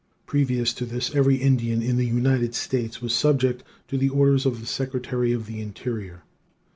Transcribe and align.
Previous 0.25 0.73
to 0.73 0.85
this 0.87 1.13
every 1.13 1.35
Indian 1.35 1.83
in 1.83 1.95
the 1.95 2.07
United 2.07 2.55
States 2.55 3.03
was 3.03 3.13
subject 3.13 3.63
to 3.87 3.99
the 3.99 4.09
orders 4.09 4.47
of 4.47 4.59
the 4.59 4.65
Secretary 4.65 5.31
of 5.31 5.45
the 5.45 5.61
Interior. 5.61 6.23